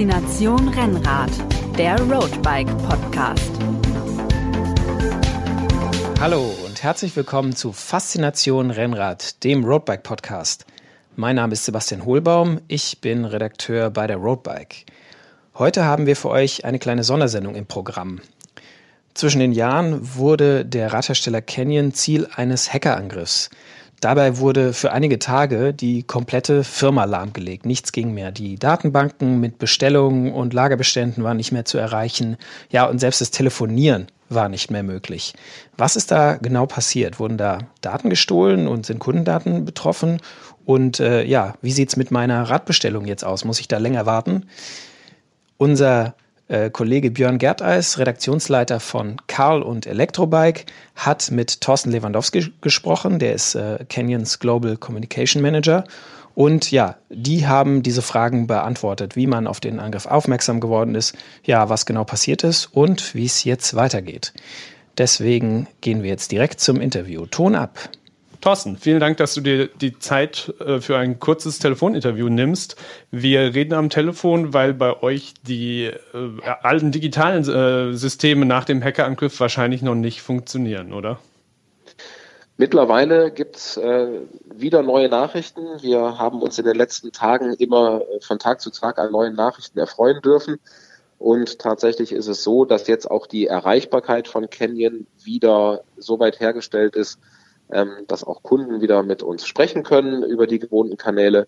Faszination 0.00 0.68
Rennrad, 0.70 1.30
der 1.76 2.00
Roadbike 2.00 2.74
Podcast. 2.88 3.52
Hallo 6.18 6.54
und 6.64 6.82
herzlich 6.82 7.14
willkommen 7.14 7.54
zu 7.54 7.74
Faszination 7.74 8.70
Rennrad, 8.70 9.44
dem 9.44 9.62
Roadbike 9.62 10.02
Podcast. 10.02 10.64
Mein 11.16 11.36
Name 11.36 11.52
ist 11.52 11.66
Sebastian 11.66 12.06
Hohlbaum, 12.06 12.62
ich 12.66 13.02
bin 13.02 13.26
Redakteur 13.26 13.90
bei 13.90 14.06
der 14.06 14.16
Roadbike. 14.16 14.86
Heute 15.58 15.84
haben 15.84 16.06
wir 16.06 16.16
für 16.16 16.30
euch 16.30 16.64
eine 16.64 16.78
kleine 16.78 17.04
Sondersendung 17.04 17.54
im 17.54 17.66
Programm. 17.66 18.22
Zwischen 19.12 19.40
den 19.40 19.52
Jahren 19.52 20.16
wurde 20.16 20.64
der 20.64 20.94
Radhersteller 20.94 21.42
Canyon 21.42 21.92
Ziel 21.92 22.26
eines 22.34 22.72
Hackerangriffs. 22.72 23.50
Dabei 24.00 24.38
wurde 24.38 24.72
für 24.72 24.92
einige 24.92 25.18
Tage 25.18 25.74
die 25.74 26.02
komplette 26.02 26.64
Firma 26.64 27.04
lahmgelegt. 27.04 27.66
Nichts 27.66 27.92
ging 27.92 28.14
mehr. 28.14 28.32
Die 28.32 28.58
Datenbanken 28.58 29.40
mit 29.40 29.58
Bestellungen 29.58 30.32
und 30.32 30.54
Lagerbeständen 30.54 31.22
waren 31.22 31.36
nicht 31.36 31.52
mehr 31.52 31.66
zu 31.66 31.76
erreichen. 31.76 32.38
Ja, 32.70 32.86
und 32.86 32.98
selbst 32.98 33.20
das 33.20 33.30
Telefonieren 33.30 34.06
war 34.30 34.48
nicht 34.48 34.70
mehr 34.70 34.82
möglich. 34.82 35.34
Was 35.76 35.96
ist 35.96 36.10
da 36.10 36.36
genau 36.36 36.64
passiert? 36.64 37.18
Wurden 37.18 37.36
da 37.36 37.58
Daten 37.82 38.08
gestohlen 38.08 38.68
und 38.68 38.86
sind 38.86 39.00
Kundendaten 39.00 39.66
betroffen? 39.66 40.20
Und 40.64 41.00
äh, 41.00 41.22
ja, 41.24 41.54
wie 41.60 41.72
sieht's 41.72 41.96
mit 41.96 42.10
meiner 42.10 42.44
Radbestellung 42.44 43.04
jetzt 43.04 43.24
aus? 43.24 43.44
Muss 43.44 43.60
ich 43.60 43.68
da 43.68 43.76
länger 43.76 44.06
warten? 44.06 44.46
Unser 45.58 46.14
äh, 46.50 46.68
Kollege 46.68 47.10
Björn 47.10 47.38
Gerteis, 47.38 47.98
Redaktionsleiter 47.98 48.80
von 48.80 49.16
Karl 49.28 49.62
und 49.62 49.86
Electrobike, 49.86 50.64
hat 50.96 51.30
mit 51.30 51.60
Thorsten 51.60 51.90
Lewandowski 51.92 52.52
gesprochen. 52.60 53.18
Der 53.18 53.34
ist 53.34 53.54
äh, 53.54 53.84
Canyons 53.88 54.38
Global 54.40 54.76
Communication 54.76 55.42
Manager. 55.42 55.84
Und 56.34 56.70
ja, 56.70 56.96
die 57.08 57.46
haben 57.46 57.82
diese 57.82 58.02
Fragen 58.02 58.46
beantwortet, 58.46 59.16
wie 59.16 59.26
man 59.26 59.46
auf 59.46 59.60
den 59.60 59.78
Angriff 59.80 60.06
aufmerksam 60.06 60.60
geworden 60.60 60.94
ist, 60.94 61.16
ja, 61.44 61.68
was 61.68 61.86
genau 61.86 62.04
passiert 62.04 62.44
ist 62.44 62.66
und 62.66 63.14
wie 63.14 63.26
es 63.26 63.44
jetzt 63.44 63.74
weitergeht. 63.74 64.32
Deswegen 64.98 65.66
gehen 65.80 66.02
wir 66.02 66.10
jetzt 66.10 66.32
direkt 66.32 66.60
zum 66.60 66.80
Interview. 66.80 67.26
Ton 67.26 67.54
ab. 67.54 67.78
Thorsten, 68.40 68.78
vielen 68.78 69.00
Dank, 69.00 69.18
dass 69.18 69.34
du 69.34 69.42
dir 69.42 69.68
die 69.68 69.98
Zeit 69.98 70.54
äh, 70.60 70.80
für 70.80 70.96
ein 70.96 71.18
kurzes 71.20 71.58
Telefoninterview 71.58 72.28
nimmst. 72.28 72.76
Wir 73.10 73.54
reden 73.54 73.74
am 73.74 73.90
Telefon, 73.90 74.54
weil 74.54 74.72
bei 74.72 75.02
euch 75.02 75.34
die 75.42 75.84
äh, 75.84 76.48
alten 76.62 76.90
digitalen 76.90 77.42
äh, 77.46 77.94
Systeme 77.94 78.46
nach 78.46 78.64
dem 78.64 78.82
Hackerangriff 78.82 79.38
wahrscheinlich 79.40 79.82
noch 79.82 79.94
nicht 79.94 80.22
funktionieren, 80.22 80.94
oder? 80.94 81.18
Mittlerweile 82.56 83.30
gibt 83.30 83.56
es 83.56 83.76
äh, 83.76 84.20
wieder 84.54 84.82
neue 84.82 85.08
Nachrichten. 85.08 85.62
Wir 85.80 86.18
haben 86.18 86.42
uns 86.42 86.58
in 86.58 86.66
den 86.66 86.76
letzten 86.76 87.12
Tagen 87.12 87.54
immer 87.54 88.02
äh, 88.02 88.20
von 88.20 88.38
Tag 88.38 88.60
zu 88.60 88.70
Tag 88.70 88.98
an 88.98 89.12
neuen 89.12 89.34
Nachrichten 89.34 89.78
erfreuen 89.78 90.20
dürfen. 90.22 90.58
Und 91.18 91.58
tatsächlich 91.58 92.12
ist 92.12 92.26
es 92.26 92.42
so, 92.42 92.64
dass 92.64 92.86
jetzt 92.86 93.10
auch 93.10 93.26
die 93.26 93.46
Erreichbarkeit 93.46 94.28
von 94.28 94.48
Canyon 94.48 95.06
wieder 95.22 95.82
so 95.98 96.18
weit 96.18 96.40
hergestellt 96.40 96.96
ist, 96.96 97.18
ähm, 97.72 97.90
dass 98.08 98.24
auch 98.24 98.42
Kunden 98.42 98.80
wieder 98.80 99.02
mit 99.02 99.22
uns 99.22 99.46
sprechen 99.46 99.82
können 99.82 100.22
über 100.22 100.46
die 100.46 100.58
gewohnten 100.58 100.96
Kanäle. 100.96 101.46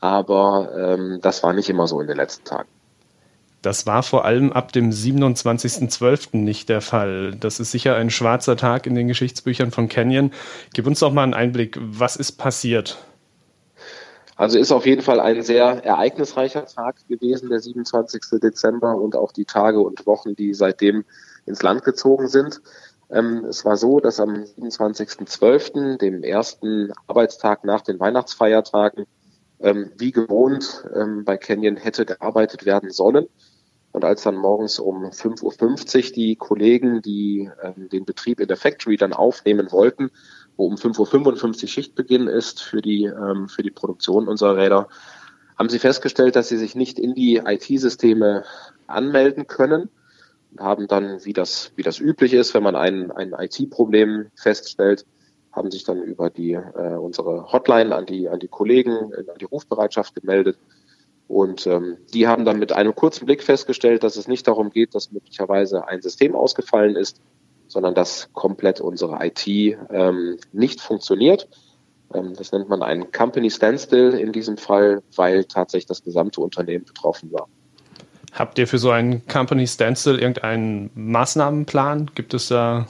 Aber 0.00 0.70
ähm, 0.76 1.18
das 1.22 1.42
war 1.42 1.52
nicht 1.52 1.68
immer 1.68 1.86
so 1.86 2.00
in 2.00 2.06
den 2.06 2.16
letzten 2.16 2.44
Tagen. 2.44 2.68
Das 3.62 3.86
war 3.86 4.04
vor 4.04 4.24
allem 4.24 4.52
ab 4.52 4.72
dem 4.72 4.90
27.12. 4.90 6.36
nicht 6.36 6.68
der 6.68 6.80
Fall. 6.80 7.34
Das 7.34 7.58
ist 7.58 7.72
sicher 7.72 7.96
ein 7.96 8.10
schwarzer 8.10 8.56
Tag 8.56 8.86
in 8.86 8.94
den 8.94 9.08
Geschichtsbüchern 9.08 9.72
von 9.72 9.88
Canyon. 9.88 10.30
Gib 10.74 10.86
uns 10.86 11.00
doch 11.00 11.12
mal 11.12 11.24
einen 11.24 11.34
Einblick. 11.34 11.76
Was 11.80 12.14
ist 12.14 12.32
passiert? 12.32 12.98
Also 14.36 14.56
ist 14.56 14.70
auf 14.70 14.86
jeden 14.86 15.02
Fall 15.02 15.18
ein 15.18 15.42
sehr 15.42 15.84
ereignisreicher 15.84 16.64
Tag 16.66 16.96
gewesen, 17.08 17.48
der 17.48 17.58
27. 17.58 18.22
Dezember 18.40 18.94
und 18.94 19.16
auch 19.16 19.32
die 19.32 19.44
Tage 19.44 19.80
und 19.80 20.06
Wochen, 20.06 20.36
die 20.36 20.54
seitdem 20.54 21.04
ins 21.44 21.60
Land 21.62 21.82
gezogen 21.82 22.28
sind. 22.28 22.60
Ähm, 23.10 23.46
es 23.46 23.64
war 23.64 23.76
so, 23.76 24.00
dass 24.00 24.20
am 24.20 24.44
27.12., 24.58 25.96
dem 25.96 26.22
ersten 26.22 26.92
Arbeitstag 27.06 27.64
nach 27.64 27.80
den 27.80 27.98
Weihnachtsfeiertagen, 27.98 29.06
ähm, 29.60 29.90
wie 29.96 30.12
gewohnt 30.12 30.84
ähm, 30.94 31.24
bei 31.24 31.36
Canyon 31.36 31.76
hätte 31.76 32.04
gearbeitet 32.04 32.66
werden 32.66 32.90
sollen. 32.90 33.26
Und 33.92 34.04
als 34.04 34.22
dann 34.22 34.36
morgens 34.36 34.78
um 34.78 35.06
5.50 35.06 35.96
Uhr 35.96 36.12
die 36.12 36.36
Kollegen, 36.36 37.00
die 37.00 37.50
ähm, 37.62 37.88
den 37.88 38.04
Betrieb 38.04 38.38
in 38.38 38.48
der 38.48 38.58
Factory 38.58 38.96
dann 38.98 39.14
aufnehmen 39.14 39.72
wollten, 39.72 40.10
wo 40.56 40.66
um 40.66 40.74
5.55 40.74 41.62
Uhr 41.62 41.68
Schichtbeginn 41.68 42.28
ist 42.28 42.62
für 42.62 42.82
die, 42.82 43.04
ähm, 43.04 43.48
für 43.48 43.62
die 43.62 43.70
Produktion 43.70 44.28
unserer 44.28 44.56
Räder, 44.56 44.88
haben 45.56 45.70
sie 45.70 45.78
festgestellt, 45.78 46.36
dass 46.36 46.48
sie 46.48 46.58
sich 46.58 46.74
nicht 46.74 46.98
in 46.98 47.14
die 47.14 47.36
IT-Systeme 47.38 48.44
anmelden 48.86 49.46
können 49.46 49.88
haben 50.58 50.88
dann, 50.88 51.24
wie 51.24 51.32
das, 51.32 51.72
wie 51.76 51.82
das 51.82 52.00
üblich 52.00 52.32
ist, 52.32 52.54
wenn 52.54 52.62
man 52.62 52.76
ein, 52.76 53.10
ein 53.10 53.34
IT-Problem 53.38 54.30
feststellt, 54.34 55.04
haben 55.52 55.70
sich 55.70 55.84
dann 55.84 56.02
über 56.02 56.30
die, 56.30 56.52
äh, 56.52 56.96
unsere 56.96 57.52
Hotline 57.52 57.94
an 57.94 58.06
die, 58.06 58.28
an 58.28 58.38
die 58.38 58.48
Kollegen, 58.48 59.12
äh, 59.12 59.30
an 59.30 59.38
die 59.40 59.44
Rufbereitschaft 59.44 60.14
gemeldet. 60.14 60.58
Und 61.26 61.66
ähm, 61.66 61.98
die 62.14 62.26
haben 62.26 62.44
dann 62.44 62.58
mit 62.58 62.72
einem 62.72 62.94
kurzen 62.94 63.26
Blick 63.26 63.42
festgestellt, 63.42 64.02
dass 64.02 64.16
es 64.16 64.28
nicht 64.28 64.46
darum 64.48 64.70
geht, 64.70 64.94
dass 64.94 65.12
möglicherweise 65.12 65.86
ein 65.86 66.00
System 66.00 66.34
ausgefallen 66.34 66.96
ist, 66.96 67.20
sondern 67.66 67.94
dass 67.94 68.30
komplett 68.32 68.80
unsere 68.80 69.18
IT 69.24 69.46
ähm, 69.46 70.38
nicht 70.52 70.80
funktioniert. 70.80 71.48
Ähm, 72.14 72.32
das 72.34 72.52
nennt 72.52 72.70
man 72.70 72.82
einen 72.82 73.12
Company 73.12 73.50
Standstill 73.50 74.14
in 74.14 74.32
diesem 74.32 74.56
Fall, 74.56 75.02
weil 75.16 75.44
tatsächlich 75.44 75.86
das 75.86 76.02
gesamte 76.02 76.40
Unternehmen 76.40 76.86
betroffen 76.86 77.30
war. 77.30 77.48
Habt 78.32 78.58
ihr 78.58 78.68
für 78.68 78.78
so 78.78 78.90
einen 78.90 79.26
Company 79.26 79.66
Standstill 79.66 80.18
irgendeinen 80.18 80.90
Maßnahmenplan? 80.94 82.10
Gibt 82.14 82.34
es 82.34 82.48
da 82.48 82.86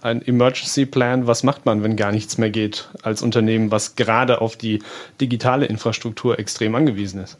einen 0.00 0.22
Emergency 0.22 0.86
Plan? 0.86 1.26
Was 1.26 1.42
macht 1.42 1.66
man, 1.66 1.82
wenn 1.82 1.96
gar 1.96 2.12
nichts 2.12 2.38
mehr 2.38 2.50
geht 2.50 2.88
als 3.02 3.22
Unternehmen, 3.22 3.70
was 3.70 3.96
gerade 3.96 4.40
auf 4.40 4.56
die 4.56 4.82
digitale 5.20 5.66
Infrastruktur 5.66 6.38
extrem 6.38 6.74
angewiesen 6.74 7.22
ist? 7.22 7.36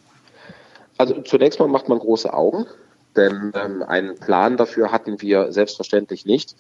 Also 0.99 1.21
zunächst 1.23 1.59
mal 1.59 1.69
macht 1.69 1.89
man 1.89 1.99
große 1.99 2.33
Augen, 2.33 2.67
denn 3.17 3.53
ähm, 3.55 3.83
einen 3.83 4.17
Plan 4.17 4.57
dafür 4.57 4.93
hatten 4.93 5.21
wir 5.21 5.53
selbstverständlich 5.53 6.25
nicht. 6.25 6.57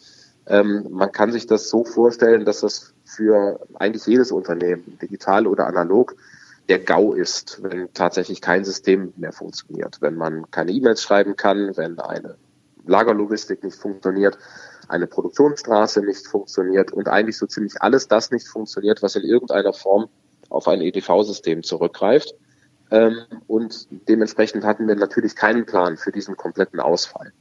Ähm, 0.47 0.87
man 0.91 1.11
kann 1.13 1.33
sich 1.33 1.47
das 1.47 1.69
so 1.69 1.85
vorstellen, 1.85 2.45
dass 2.45 2.61
das 2.61 2.93
für 3.05 3.61
eigentlich 3.75 4.07
jedes 4.07 4.31
Unternehmen, 4.31 4.99
digital 5.01 5.47
oder 5.47 5.67
analog, 5.67 6.17
der 6.69 6.81
GAU 6.81 7.13
ist, 7.13 7.63
wenn 7.63 7.93
tatsächlich 7.93 8.41
kein 8.41 8.65
System 8.65 9.13
mehr 9.17 9.33
funktioniert, 9.33 9.99
wenn 10.01 10.17
man 10.17 10.51
keine 10.51 10.73
E-Mails 10.73 11.03
schreiben 11.03 11.37
kann, 11.37 11.77
wenn 11.77 11.99
eine 11.99 12.37
Lagerlogistik 12.87 13.63
nicht 13.63 13.77
funktioniert, 13.77 14.39
eine 14.89 15.07
Produktionsstraße 15.07 16.03
nicht 16.03 16.27
funktioniert 16.27 16.93
und 16.93 17.09
eigentlich 17.09 17.37
so 17.37 17.47
ziemlich 17.47 17.81
alles 17.81 18.09
das 18.09 18.31
nicht 18.31 18.47
funktioniert, 18.49 19.03
was 19.03 19.17
in 19.17 19.25
irgendeiner 19.25 19.73
Form 19.73 20.09
auf 20.49 20.69
ein 20.69 20.81
EDV-System 20.81 21.63
zurückgreift. 21.63 22.35
Ähm, 22.91 23.19
und 23.49 23.89
dementsprechend 24.09 24.65
hatten 24.65 24.87
wir 24.87 24.95
natürlich 24.95 25.35
keinen 25.35 25.67
Plan 25.67 25.97
für 25.97 26.13
diesen 26.13 26.37
kompletten 26.37 26.79
Ausfall. 26.79 27.33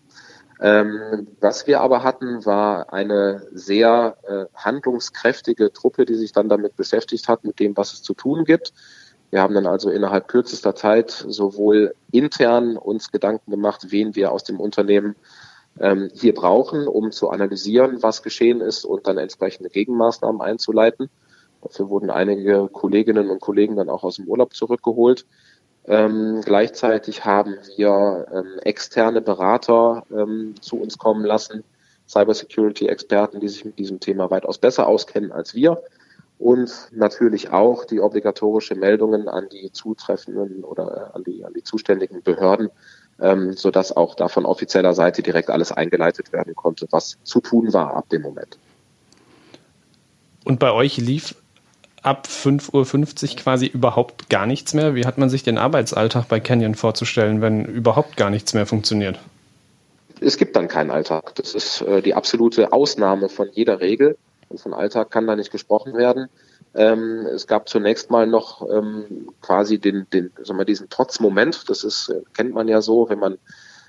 Ähm, 0.60 1.28
was 1.42 1.68
wir 1.68 1.82
aber 1.82 2.04
hatten, 2.04 2.46
war 2.46 2.94
eine 2.94 3.46
sehr 3.52 4.18
äh, 4.24 4.46
handlungskräftige 4.56 5.74
Truppe, 5.74 6.06
die 6.06 6.16
sich 6.16 6.32
dann 6.32 6.50
damit 6.50 6.76
beschäftigt 6.76 7.28
hat, 7.28 7.44
mit 7.44 7.60
dem, 7.60 7.76
was 7.76 7.94
es 7.94 8.02
zu 8.02 8.14
tun 8.14 8.46
gibt. 8.46 8.74
Wir 9.36 9.42
haben 9.42 9.54
dann 9.54 9.68
also 9.68 9.90
innerhalb 9.90 10.30
kürzester 10.30 10.76
Zeit 10.76 11.12
sowohl 11.12 11.94
intern 12.10 12.78
uns 12.78 13.12
Gedanken 13.12 13.52
gemacht, 13.52 13.88
wen 13.90 14.16
wir 14.16 14.32
aus 14.32 14.46
dem 14.46 14.62
Unternehmen 14.62 15.18
ähm, 15.78 16.10
hier 16.14 16.34
brauchen, 16.34 16.88
um 16.88 17.12
zu 17.12 17.30
analysieren, 17.30 18.02
was 18.02 18.24
geschehen 18.24 18.62
ist 18.62 18.86
und 18.86 19.08
dann 19.08 19.18
entsprechende 19.18 19.70
Gegenmaßnahmen 19.70 20.40
einzuleiten. 20.40 21.10
Dafür 21.62 21.90
wurden 21.90 22.12
einige 22.12 22.70
Kolleginnen 22.70 23.30
und 23.30 23.42
Kollegen 23.42 23.76
dann 23.76 23.90
auch 23.90 24.06
aus 24.06 24.16
dem 24.16 24.26
Urlaub 24.30 24.54
zurückgeholt. 24.54 25.26
Ähm, 25.86 26.40
gleichzeitig 26.46 27.26
haben 27.26 27.58
wir 27.76 28.28
ähm, 28.34 28.60
externe 28.62 29.20
Berater 29.20 30.06
ähm, 30.18 30.56
zu 30.62 30.78
uns 30.78 30.98
kommen 30.98 31.26
lassen, 31.26 31.66
Cybersecurity-Experten, 32.08 33.42
die 33.42 33.50
sich 33.50 33.66
mit 33.66 33.80
diesem 33.80 34.00
Thema 34.00 34.32
weitaus 34.32 34.60
besser 34.60 34.88
auskennen 34.88 35.34
als 35.34 35.54
wir 35.56 35.84
und 36.38 36.90
natürlich 36.92 37.52
auch 37.52 37.86
die 37.86 38.00
obligatorische 38.00 38.76
Meldungen 38.76 39.28
an 39.28 39.48
die 39.50 39.72
zutreffenden 39.72 40.64
oder 40.64 41.12
äh, 41.14 41.16
an 41.16 41.24
die, 41.24 41.46
an 41.46 41.54
die 41.54 41.64
zuständigen 41.64 42.22
Behörden, 42.24 42.70
ähm, 43.22 43.54
sodass 43.54 43.96
auch 43.96 44.16
da 44.16 44.28
von 44.28 44.46
offizieller 44.46 44.94
Seite 44.94 45.22
direkt 45.22 45.50
alles 45.50 45.72
eingeleitet 45.72 46.34
werden 46.34 46.56
konnte, 46.56 46.88
was 46.92 47.18
zu 47.24 47.40
tun 47.40 47.74
war 47.74 47.96
ab 47.96 48.10
dem 48.10 48.22
Moment. 48.22 48.58
Und 50.44 50.60
bei 50.60 50.72
euch 50.72 50.98
lief 50.98 51.36
ab 52.04 52.28
5.50 52.30 53.32
Uhr 53.32 53.36
quasi 53.38 53.66
überhaupt 53.66 54.30
gar 54.30 54.46
nichts 54.46 54.74
mehr. 54.74 54.94
Wie 54.94 55.06
hat 55.06 55.18
man 55.18 55.30
sich 55.30 55.44
den 55.44 55.58
Arbeitsalltag 55.58 56.28
bei 56.28 56.40
Canyon 56.40 56.76
vorzustellen, 56.76 57.42
wenn 57.42 57.66
überhaupt 57.66 58.16
gar 58.16 58.30
nichts 58.30 58.54
mehr 58.54 58.66
funktioniert? 58.66 59.20
Es 60.22 60.38
gibt 60.38 60.56
dann 60.56 60.68
keinen 60.68 60.92
Alltag. 60.92 61.34
Das 61.36 61.56
ist 61.56 61.82
äh, 61.82 62.02
die 62.02 62.14
absolute 62.14 62.72
Ausnahme 62.72 63.28
von 63.28 63.50
jeder 63.52 63.80
Regel. 63.80 64.18
Und 64.50 64.60
von 64.60 64.74
Alltag 64.74 65.12
kann 65.12 65.28
da 65.28 65.36
nicht 65.36 65.52
gesprochen 65.52 65.96
werden. 65.96 66.30
Ähm, 66.74 67.26
es 67.34 67.48
gab 67.48 67.70
zunächst 67.70 68.12
mal 68.12 68.28
noch 68.28 68.68
ähm, 68.70 69.30
quasi 69.42 69.80
den, 69.80 70.08
den, 70.12 70.32
sagen 70.44 70.60
wir, 70.60 70.66
diesen 70.66 70.90
Trotzmoment. 70.90 71.70
Das 71.70 71.84
ist, 71.84 72.10
äh, 72.10 72.22
kennt 72.34 72.54
man 72.54 72.68
ja 72.68 72.82
so, 72.82 73.10
wenn 73.10 73.20
man 73.20 73.38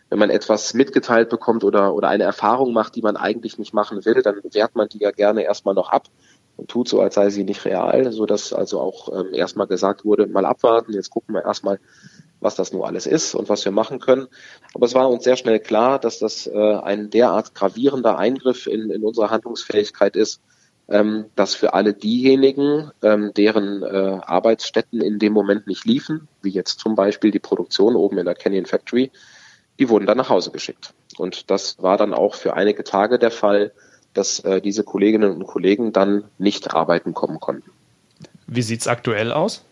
wenn 0.09 0.19
man 0.19 0.31
etwas 0.31 0.73
mitgeteilt 0.75 1.29
bekommt 1.31 1.65
oder, 1.65 1.95
oder 1.95 2.09
eine 2.09 2.25
Erfahrung 2.25 2.73
macht, 2.73 2.95
die 2.95 3.03
man 3.03 3.17
eigentlich 3.17 3.59
nicht 3.59 3.75
machen 3.75 4.05
will, 4.05 4.23
dann 4.23 4.41
wehrt 4.53 4.77
man 4.77 4.89
die 4.89 4.99
ja 4.99 5.11
gerne 5.11 5.43
erstmal 5.43 5.75
noch 5.75 5.91
ab 5.91 6.05
und 6.57 6.71
tut 6.71 6.89
so, 6.89 7.01
als 7.01 7.15
sei 7.15 7.31
sie 7.31 7.45
nicht 7.45 7.65
real, 7.65 8.13
so 8.13 8.25
dass 8.25 8.53
also 8.53 8.81
auch 8.81 9.13
ähm, 9.13 9.35
erstmal 9.35 9.67
gesagt 9.67 10.05
wurde, 10.05 10.27
mal 10.27 10.47
abwarten, 10.47 10.93
jetzt 10.93 11.11
gucken 11.11 11.35
wir 11.35 11.45
erstmal, 11.45 11.81
was 12.47 12.55
das 12.55 12.73
nur 12.73 12.87
alles 12.87 13.07
ist 13.07 13.35
und 13.35 13.49
was 13.49 13.65
wir 13.65 13.73
machen 13.73 13.99
können. 13.99 14.29
Aber 14.73 14.87
es 14.87 14.95
war 14.95 15.11
uns 15.11 15.25
sehr 15.25 15.37
schnell 15.37 15.59
klar, 15.59 15.99
dass 15.99 16.21
das 16.21 16.47
äh, 16.47 16.57
ein 16.77 17.11
derart 17.11 17.57
gravierender 17.57 18.19
Eingriff 18.19 18.69
in, 18.69 18.91
in 18.91 19.03
unsere 19.03 19.31
Handlungsfähigkeit 19.31 20.15
ist, 20.15 20.41
ähm, 20.89 21.25
dass 21.35 21.57
für 21.57 21.75
alle 21.75 21.93
diejenigen, 21.93 22.93
ähm, 23.03 23.33
deren 23.37 23.83
äh, 23.83 24.21
Arbeitsstätten 24.25 25.01
in 25.01 25.19
dem 25.19 25.33
Moment 25.33 25.67
nicht 25.67 25.85
liefen, 25.85 26.29
wie 26.41 26.51
jetzt 26.51 26.79
zum 26.79 26.95
Beispiel 26.95 27.33
die 27.33 27.41
Produktion 27.41 27.97
oben 27.97 28.19
in 28.19 28.27
der 28.27 28.37
Canyon 28.37 28.67
Factory, 28.67 29.11
die 29.81 29.89
wurden 29.89 30.07
dann 30.07 30.17
nach 30.17 30.31
Hause 30.31 30.53
geschickt. 30.53 30.95
Und 31.19 31.51
das 31.51 31.83
war 31.83 31.97
dann 31.97 32.15
auch 32.15 32.37
für 32.37 32.55
einige 32.55 32.85
Tage 32.85 33.19
der 33.19 33.33
Fall, 33.33 33.73
dass 34.15 34.39
äh, 34.41 34.61
diese 34.61 34.85
Kolleginnen 34.85 35.33
und 35.33 35.49
Kollegen 35.49 35.93
dann 35.93 36.25
nicht 36.39 36.73
arbeiten 36.73 37.13
kommen 37.13 37.41
konnten. 37.41 37.73
Wie 38.47 38.63
sieht 38.63 38.83
es 38.83 38.87
aktuell 38.87 39.33
aus? 39.33 39.66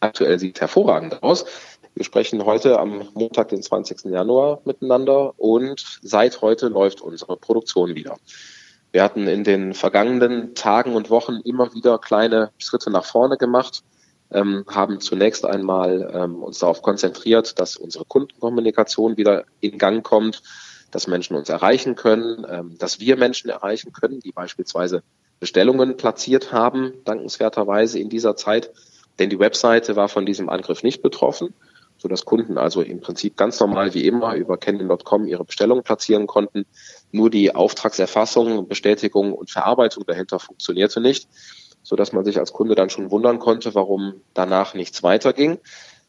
Aktuell 0.00 0.38
sieht 0.38 0.56
es 0.56 0.60
hervorragend 0.60 1.22
aus. 1.22 1.44
Wir 1.94 2.04
sprechen 2.04 2.44
heute 2.44 2.78
am 2.78 3.08
Montag, 3.14 3.48
den 3.48 3.62
20. 3.62 4.04
Januar 4.10 4.60
miteinander 4.64 5.38
und 5.38 6.00
seit 6.02 6.40
heute 6.40 6.68
läuft 6.68 7.02
unsere 7.02 7.36
Produktion 7.36 7.94
wieder. 7.94 8.16
Wir 8.92 9.02
hatten 9.02 9.26
in 9.26 9.44
den 9.44 9.74
vergangenen 9.74 10.54
Tagen 10.54 10.94
und 10.94 11.10
Wochen 11.10 11.40
immer 11.44 11.74
wieder 11.74 11.98
kleine 11.98 12.50
Schritte 12.58 12.90
nach 12.90 13.04
vorne 13.04 13.36
gemacht, 13.36 13.82
ähm, 14.30 14.64
haben 14.68 15.00
zunächst 15.00 15.44
einmal 15.44 16.10
ähm, 16.14 16.42
uns 16.42 16.58
darauf 16.58 16.82
konzentriert, 16.82 17.58
dass 17.58 17.76
unsere 17.76 18.04
Kundenkommunikation 18.04 19.16
wieder 19.16 19.44
in 19.60 19.78
Gang 19.78 20.02
kommt, 20.02 20.42
dass 20.90 21.06
Menschen 21.06 21.36
uns 21.36 21.48
erreichen 21.48 21.94
können, 21.94 22.46
ähm, 22.48 22.76
dass 22.78 23.00
wir 23.00 23.16
Menschen 23.16 23.50
erreichen 23.50 23.92
können, 23.92 24.20
die 24.20 24.32
beispielsweise 24.32 25.02
Bestellungen 25.40 25.96
platziert 25.96 26.52
haben, 26.52 26.92
dankenswerterweise 27.04 27.98
in 27.98 28.08
dieser 28.08 28.36
Zeit. 28.36 28.70
Denn 29.22 29.30
die 29.30 29.38
Webseite 29.38 29.94
war 29.94 30.08
von 30.08 30.26
diesem 30.26 30.48
Angriff 30.48 30.82
nicht 30.82 31.00
betroffen, 31.00 31.54
sodass 31.96 32.24
Kunden 32.24 32.58
also 32.58 32.82
im 32.82 33.00
Prinzip 33.00 33.36
ganz 33.36 33.60
normal 33.60 33.94
wie 33.94 34.04
immer 34.04 34.34
über 34.34 34.58
Canyon.com 34.58 35.28
ihre 35.28 35.44
Bestellungen 35.44 35.84
platzieren 35.84 36.26
konnten. 36.26 36.66
Nur 37.12 37.30
die 37.30 37.54
Auftragserfassung, 37.54 38.66
Bestätigung 38.66 39.32
und 39.32 39.48
Verarbeitung 39.48 40.04
dahinter 40.06 40.40
funktionierte 40.40 41.00
nicht 41.00 41.28
so 41.82 41.96
dass 41.96 42.12
man 42.12 42.24
sich 42.24 42.38
als 42.38 42.52
Kunde 42.52 42.74
dann 42.74 42.90
schon 42.90 43.10
wundern 43.10 43.38
konnte, 43.38 43.74
warum 43.74 44.14
danach 44.34 44.74
nichts 44.74 45.02
weiterging. 45.02 45.58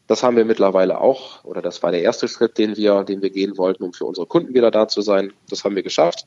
Das 0.06 0.22
haben 0.22 0.36
wir 0.36 0.44
mittlerweile 0.44 1.00
auch, 1.00 1.44
oder 1.44 1.62
das 1.62 1.82
war 1.82 1.90
der 1.90 2.02
erste 2.02 2.28
Schritt, 2.28 2.58
den 2.58 2.76
wir, 2.76 3.04
den 3.04 3.22
wir 3.22 3.30
gehen 3.30 3.56
wollten, 3.56 3.84
um 3.84 3.92
für 3.92 4.04
unsere 4.04 4.26
Kunden 4.26 4.54
wieder 4.54 4.70
da 4.70 4.86
zu 4.86 5.00
sein. 5.00 5.32
Das 5.48 5.64
haben 5.64 5.76
wir 5.76 5.82
geschafft. 5.82 6.26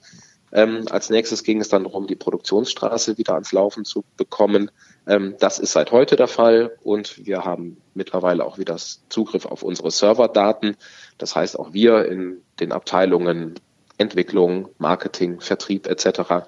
Ähm, 0.51 0.85
als 0.89 1.09
nächstes 1.09 1.43
ging 1.43 1.59
es 1.59 1.69
dann 1.69 1.83
darum, 1.83 2.07
die 2.07 2.15
Produktionsstraße 2.15 3.17
wieder 3.17 3.33
ans 3.33 3.51
Laufen 3.51 3.83
zu 3.83 4.03
bekommen. 4.15 4.71
Ähm, 5.05 5.35
das 5.39 5.59
ist 5.59 5.73
seit 5.73 5.91
heute 5.91 6.15
der 6.15 6.27
Fall 6.27 6.77
und 6.83 7.25
wir 7.25 7.43
haben 7.43 7.77
mittlerweile 7.93 8.45
auch 8.45 8.57
wieder 8.57 8.77
Zugriff 9.09 9.45
auf 9.45 9.63
unsere 9.63 9.91
Serverdaten. 9.91 10.77
Das 11.17 11.35
heißt, 11.35 11.59
auch 11.59 11.73
wir 11.73 12.05
in 12.05 12.41
den 12.59 12.71
Abteilungen 12.71 13.55
Entwicklung, 13.97 14.69
Marketing, 14.77 15.41
Vertrieb 15.41 15.87
etc. 15.87 16.47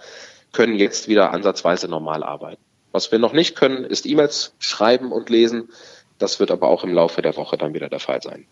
können 0.54 0.76
jetzt 0.76 1.08
wieder 1.08 1.32
ansatzweise 1.32 1.88
normal 1.88 2.24
arbeiten. 2.24 2.62
Was 2.92 3.12
wir 3.12 3.20
noch 3.20 3.34
nicht 3.34 3.56
können, 3.56 3.84
ist 3.84 4.06
E-Mails 4.06 4.54
schreiben 4.60 5.12
und 5.12 5.30
lesen. 5.30 5.70
Das 6.18 6.40
wird 6.40 6.52
aber 6.52 6.68
auch 6.68 6.84
im 6.84 6.94
Laufe 6.94 7.22
der 7.22 7.38
Woche 7.38 7.58
dann 7.58 7.74
wieder 7.74 7.90
der 7.90 8.00
Fall 8.00 8.22
sein. 8.22 8.46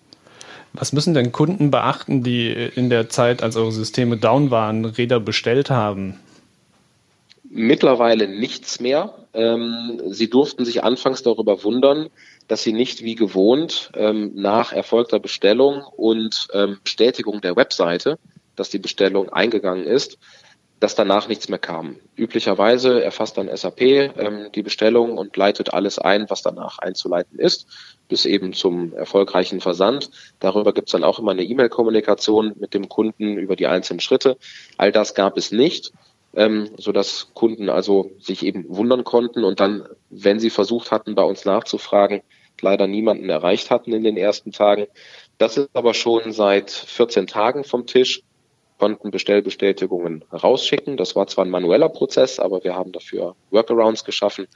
Was 0.79 0.94
müssen 0.94 1.13
denn 1.13 1.31
Kunden 1.31 1.71
beachten, 1.71 2.24
die 2.24 2.51
in 2.51 2.89
der 2.89 3.09
Zeit, 3.09 3.41
als 3.41 3.56
eure 3.56 3.71
Systeme 3.71 4.18
down 4.18 4.51
waren, 4.51 4.85
Räder 4.85 5.19
bestellt 5.19 5.69
haben? 5.71 6.19
Mittlerweile 7.50 8.27
nichts 8.27 8.79
mehr. 8.79 9.15
Ähm, 9.33 10.01
sie 10.07 10.29
durften 10.29 10.65
sich 10.65 10.83
anfangs 10.83 11.24
darüber 11.24 11.63
wundern, 11.63 12.09
dass 12.47 12.63
sie 12.63 12.74
nicht 12.74 13.03
wie 13.03 13.15
gewohnt 13.15 13.91
ähm, 13.95 14.31
nach 14.35 14.71
erfolgter 14.71 15.19
Bestellung 15.19 15.83
und 15.95 16.47
ähm, 16.53 16.77
Bestätigung 16.83 17.41
der 17.41 17.56
Webseite, 17.56 18.19
dass 18.56 18.69
die 18.69 18.80
Bestellung 18.80 19.30
eingegangen 19.30 19.85
ist, 19.85 20.18
dass 20.80 20.95
danach 20.95 21.27
nichts 21.27 21.50
mehr 21.50 21.59
kam. 21.59 21.95
Üblicherweise 22.15 23.03
erfasst 23.03 23.38
dann 23.38 23.50
SAP 23.56 23.81
ähm, 23.81 24.50
die 24.53 24.62
Bestellung 24.62 25.18
und 25.18 25.35
leitet 25.35 25.73
alles 25.73 25.97
ein, 25.97 26.30
was 26.30 26.44
danach 26.44 26.80
einzuleiten 26.80 27.39
ist, 27.39 27.68
bis 28.07 28.25
eben 28.25 28.54
zum 28.54 28.94
erfolgreichen 28.94 29.62
Versand. 29.62 30.09
Darüber 30.39 30.74
gibt 30.74 30.88
es 30.89 30.92
dann 30.94 31.04
auch 31.04 31.19
immer 31.19 31.31
eine 31.31 31.44
E-Mail-Kommunikation 31.44 32.54
mit 32.57 32.74
dem 32.74 32.89
Kunden 32.89 33.38
über 33.38 33.56
die 33.56 33.68
einzelnen 33.68 34.00
Schritte. 34.00 34.38
All 34.77 34.92
das 34.92 35.13
gab 35.13 35.38
es 35.38 35.51
nicht, 35.51 35.92
ähm, 36.36 36.69
sodass 36.77 37.30
Kunden 37.33 37.69
also 37.69 38.12
sich 38.19 38.45
eben 38.45 38.65
wundern 38.68 39.04
konnten 39.04 39.44
und 39.44 39.59
dann, 39.59 39.86
wenn 40.09 40.39
sie 40.39 40.50
versucht 40.50 40.92
hatten, 40.92 41.15
bei 41.15 41.24
uns 41.24 41.45
nachzufragen, 41.45 42.21
leider 42.62 42.88
niemanden 42.88 43.30
erreicht 43.30 43.69
hatten 43.71 43.94
in 43.94 44.04
den 44.04 44.18
ersten 44.18 44.51
Tagen. 44.51 44.88
Das 45.38 45.57
ist 45.57 45.69
aber 45.74 45.94
schon 45.94 46.31
seit 46.31 46.71
14 46.71 47.27
Tagen 47.27 47.63
vom 47.63 47.86
Tisch 47.86 48.24
konnten 48.77 49.12
Bestellbestätigungen 49.12 50.24
rausschicken. 50.31 50.98
Das 50.98 51.15
war 51.15 51.27
zwar 51.27 51.45
ein 51.45 51.51
manueller 51.51 51.89
Prozess, 51.89 52.39
aber 52.39 52.63
wir 52.63 52.75
haben 52.75 52.92
dafür 52.92 53.36
Workarounds 53.50 54.04
geschaffen. 54.04 54.48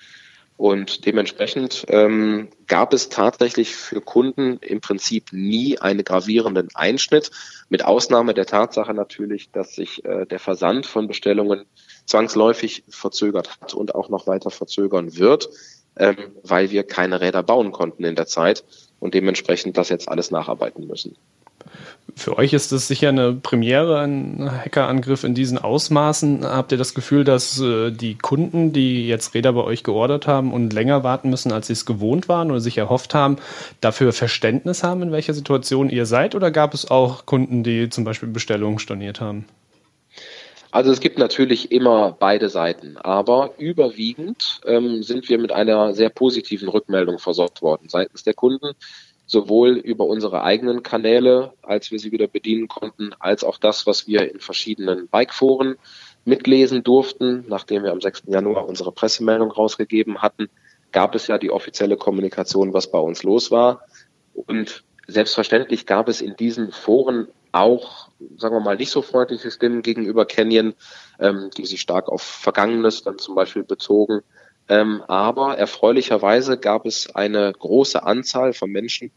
Und 0.62 1.08
dementsprechend 1.08 1.88
ähm, 1.88 2.50
gab 2.68 2.94
es 2.94 3.10
tatsächlich 3.10 3.76
für 3.76 4.00
Kunden 4.00 4.60
im 4.62 4.80
Prinzip 4.80 5.30
nie 5.32 5.80
einen 5.80 6.04
gravierenden 6.04 6.70
Einschnitt, 6.76 7.32
mit 7.70 7.84
Ausnahme 7.84 8.36
der 8.36 8.46
Tatsache 8.46 8.94
natürlich, 8.94 9.50
dass 9.50 9.74
sich 9.74 10.06
äh, 10.06 10.28
der 10.28 10.38
Versand 10.38 10.86
von 10.86 11.08
Bestellungen 11.08 11.66
zwangsläufig 12.06 12.84
verzögert 12.90 13.60
hat 13.60 13.74
und 13.74 13.96
auch 13.96 14.10
noch 14.10 14.28
weiter 14.28 14.52
verzögern 14.52 15.18
wird, 15.18 15.50
ähm, 15.98 16.16
weil 16.44 16.70
wir 16.70 16.84
keine 16.84 17.22
Räder 17.22 17.42
bauen 17.42 17.72
konnten 17.72 18.04
in 18.04 18.14
der 18.14 18.28
Zeit 18.28 18.64
und 19.00 19.16
dementsprechend 19.16 19.78
das 19.78 19.90
jetzt 19.90 20.10
alles 20.10 20.30
nacharbeiten 20.30 20.86
müssen. 20.86 21.16
Für 22.16 22.38
euch 22.38 22.54
ist 22.54 22.72
das 22.72 22.88
sicher 22.88 23.10
eine 23.10 23.34
Premiere, 23.34 24.00
ein 24.00 24.50
Hackerangriff 24.52 25.24
in 25.24 25.34
diesen 25.34 25.58
Ausmaßen. 25.58 26.46
Habt 26.46 26.72
ihr 26.72 26.78
das 26.78 26.94
Gefühl, 26.94 27.24
dass 27.24 27.60
äh, 27.60 27.92
die 27.92 28.16
Kunden, 28.16 28.74
die 28.74 29.08
jetzt 29.08 29.34
Räder 29.34 29.54
bei 29.54 29.64
euch 29.64 29.84
geordert 29.84 30.28
haben 30.28 30.54
und 30.54 30.74
länger 30.74 31.04
warten 31.04 31.30
müssen, 31.30 31.52
als 31.52 31.68
sie 31.68 31.74
es 31.74 31.86
gewohnt 31.86 32.28
waren 32.28 32.52
oder 32.52 32.60
sich 32.60 32.78
erhofft 32.78 33.14
haben, 33.14 33.38
dafür 33.80 34.14
Verständnis 34.14 34.84
haben, 34.84 35.02
in 35.02 35.12
welcher 35.12 35.34
Situation 35.34 35.90
ihr 35.90 36.06
seid? 36.06 36.36
Oder 36.36 36.52
gab 36.52 36.74
es 36.74 36.90
auch 36.90 37.26
Kunden, 37.26 37.64
die 37.64 37.90
zum 37.90 38.04
Beispiel 38.04 38.30
Bestellungen 38.30 38.80
storniert 38.80 39.22
haben? 39.22 39.46
Also 40.72 40.92
es 40.92 41.02
gibt 41.02 41.18
natürlich 41.18 41.72
immer 41.72 42.16
beide 42.18 42.48
Seiten, 42.48 42.98
aber 42.98 43.52
überwiegend 43.58 44.62
ähm, 44.66 45.04
sind 45.04 45.28
wir 45.28 45.38
mit 45.38 45.52
einer 45.52 45.94
sehr 45.94 46.10
positiven 46.10 46.70
Rückmeldung 46.70 47.20
versorgt 47.20 47.62
worden 47.62 47.90
seitens 47.90 48.24
der 48.24 48.34
Kunden 48.34 48.74
sowohl 49.32 49.78
über 49.78 50.06
unsere 50.06 50.44
eigenen 50.44 50.84
Kanäle, 50.84 51.54
als 51.62 51.90
wir 51.90 52.00
sie 52.00 52.12
wieder 52.12 52.28
bedienen 52.28 52.68
konnten, 52.68 53.12
als 53.18 53.46
auch 53.46 53.58
das, 53.58 53.88
was 53.88 54.06
wir 54.06 54.30
in 54.30 54.42
verschiedenen 54.42 55.08
Bikeforen 55.08 55.78
mitlesen 56.26 56.84
durften. 56.84 57.46
Nachdem 57.48 57.84
wir 57.84 57.94
am 57.94 58.02
6. 58.02 58.24
Januar 58.28 58.68
unsere 58.68 58.92
Pressemeldung 58.92 59.50
rausgegeben 59.50 60.22
hatten, 60.22 60.50
gab 60.92 61.16
es 61.16 61.28
ja 61.28 61.38
die 61.38 61.50
offizielle 61.50 61.96
Kommunikation, 61.96 62.74
was 62.74 62.92
bei 62.92 63.00
uns 63.00 63.24
los 63.24 63.52
war. 63.52 63.86
Und 64.34 64.84
selbstverständlich 65.08 65.86
gab 65.86 66.10
es 66.10 66.20
in 66.20 66.36
diesen 66.36 66.74
Foren 66.74 67.30
auch, 67.54 68.10
sagen 68.36 68.56
wir 68.56 68.60
mal, 68.60 68.76
nicht 68.76 68.92
so 68.92 69.02
freundliche 69.02 69.50
Stimmen 69.50 69.82
gegenüber 69.82 70.26
Canyon, 70.26 70.74
ähm, 71.20 71.52
die 71.56 71.66
sich 71.66 71.80
stark 71.80 72.10
auf 72.10 72.22
Vergangenes 72.22 73.04
dann 73.04 73.18
zum 73.18 73.36
Beispiel 73.36 73.64
bezogen. 73.64 74.24
Ähm, 74.72 75.04
aber 75.10 75.58
erfreulicherweise 75.58 76.58
gab 76.58 76.86
es 76.86 77.14
eine 77.14 77.52
große 77.52 78.04
Anzahl 78.04 78.54
von 78.54 78.72
Menschen, 78.72 79.12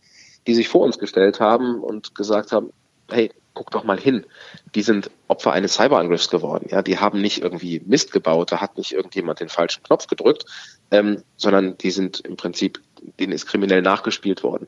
die 0.48 0.54
sich 0.54 0.68
vor 0.68 0.80
uns 0.80 0.98
gestellt 0.98 1.38
haben 1.38 1.80
und 1.80 2.16
gesagt 2.16 2.50
haben, 2.50 2.72
hey, 3.08 3.30
guck 3.54 3.70
doch 3.70 3.84
mal 3.84 4.00
hin. 4.00 4.26
Die 4.74 4.82
sind 4.82 5.12
Opfer 5.28 5.52
eines 5.52 5.74
Cyberangriffs 5.74 6.28
geworden. 6.28 6.66
Ja, 6.72 6.82
die 6.82 6.98
haben 6.98 7.20
nicht 7.20 7.40
irgendwie 7.40 7.80
Mist 7.86 8.10
gebaut, 8.10 8.50
da 8.50 8.60
hat 8.60 8.76
nicht 8.76 8.90
irgendjemand 8.90 9.38
den 9.38 9.48
falschen 9.48 9.84
Knopf 9.84 10.08
gedrückt, 10.08 10.44
ähm, 10.90 11.22
sondern 11.36 11.78
die 11.78 11.92
sind 11.92 12.18
im 12.18 12.36
Prinzip, 12.36 12.80
denen 13.20 13.32
ist 13.32 13.46
kriminell 13.46 13.80
nachgespielt 13.80 14.42
worden. 14.42 14.66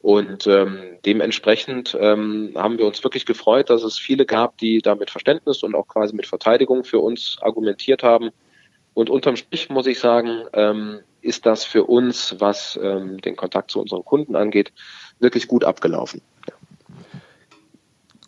Und 0.00 0.46
ähm, 0.46 0.78
dementsprechend 1.04 1.98
ähm, 2.00 2.52
haben 2.54 2.78
wir 2.78 2.86
uns 2.86 3.02
wirklich 3.02 3.26
gefreut, 3.26 3.68
dass 3.68 3.82
es 3.82 3.98
viele 3.98 4.26
gab, 4.26 4.58
die 4.58 4.80
da 4.80 4.94
mit 4.94 5.10
Verständnis 5.10 5.64
und 5.64 5.74
auch 5.74 5.88
quasi 5.88 6.14
mit 6.14 6.28
Verteidigung 6.28 6.84
für 6.84 7.00
uns 7.00 7.36
argumentiert 7.40 8.04
haben 8.04 8.30
und 8.94 9.10
unterm 9.10 9.36
Strich 9.36 9.70
muss 9.70 9.86
ich 9.86 9.98
sagen, 9.98 10.44
ähm, 10.52 11.00
ist 11.22 11.46
das 11.46 11.64
für 11.64 11.84
uns, 11.84 12.36
was 12.38 12.78
ähm, 12.82 13.20
den 13.20 13.36
Kontakt 13.36 13.70
zu 13.70 13.80
unseren 13.80 14.04
Kunden 14.04 14.36
angeht, 14.36 14.72
wirklich 15.18 15.48
gut 15.48 15.64
abgelaufen. 15.64 16.22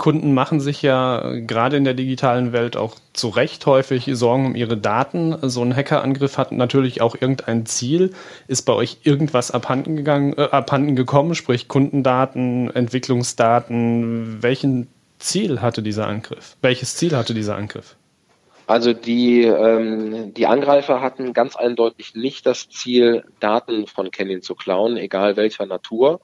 Kunden 0.02 0.34
machen 0.34 0.58
sich 0.58 0.82
ja 0.82 1.32
gerade 1.46 1.76
in 1.76 1.84
der 1.84 1.94
digitalen 1.94 2.52
Welt 2.52 2.76
auch 2.76 2.96
zu 3.12 3.28
Recht 3.28 3.66
häufig 3.66 4.10
Sorgen 4.14 4.46
um 4.46 4.56
ihre 4.56 4.76
Daten. 4.76 5.36
So 5.48 5.62
ein 5.62 5.76
Hackerangriff 5.76 6.38
hat 6.38 6.50
natürlich 6.50 7.00
auch 7.00 7.14
irgendein 7.14 7.66
Ziel. 7.66 8.12
Ist 8.48 8.62
bei 8.62 8.72
euch 8.72 8.98
irgendwas 9.04 9.52
abhanden, 9.52 9.94
gegangen, 9.94 10.34
äh, 10.36 10.48
abhanden 10.50 10.96
gekommen, 10.96 11.36
sprich 11.36 11.68
Kundendaten, 11.68 12.68
Entwicklungsdaten? 12.74 14.42
Welchen 14.42 14.88
Ziel 15.20 15.62
hatte 15.62 15.84
dieser 15.84 16.08
Angriff? 16.08 16.56
Welches 16.62 16.96
Ziel 16.96 17.16
hatte 17.16 17.32
dieser 17.32 17.54
Angriff? 17.54 17.94
Also 18.66 18.92
die, 18.92 19.42
ähm, 19.42 20.34
die 20.34 20.46
Angreifer 20.46 21.00
hatten 21.00 21.32
ganz 21.32 21.56
eindeutig 21.56 22.14
nicht 22.14 22.46
das 22.46 22.68
Ziel, 22.68 23.24
Daten 23.40 23.86
von 23.86 24.10
Canyon 24.10 24.42
zu 24.42 24.54
klauen, 24.54 24.96
egal 24.96 25.36
welcher 25.36 25.66
Natur. 25.66 26.20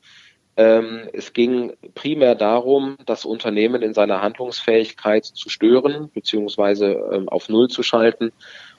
Ähm, 0.57 1.09
es 1.13 1.33
ging 1.33 1.75
primär 1.95 2.35
darum, 2.35 2.97
das 3.07 3.25
Unternehmen 3.25 3.81
in 3.83 3.95
seiner 3.95 4.23
Handlungsfähigkeit 4.23 5.25
zu 5.25 5.49
stören, 5.49 6.11
beziehungsweise 6.13 7.01
ähm, 7.13 7.29
auf 7.29 7.49
Null 7.49 7.69
zu 7.69 7.85
schalten 7.85 8.33